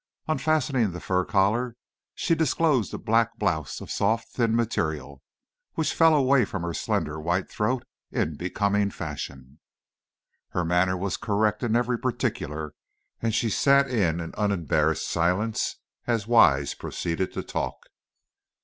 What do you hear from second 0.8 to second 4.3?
the fur collar, she disclosed a black blouse of soft,